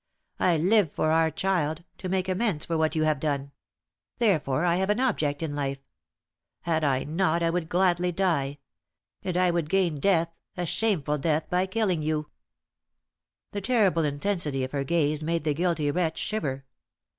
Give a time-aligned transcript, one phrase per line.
[0.39, 3.51] I live for our child to make amends for what you have done.
[4.17, 5.77] Therefore, I have an object in life.
[6.61, 8.57] Had I not, I would gladly die;
[9.21, 12.31] and I would gain death a shameful death by killing you."
[13.51, 16.65] The terrible intensity of her gaze made the guilty wretch shiver.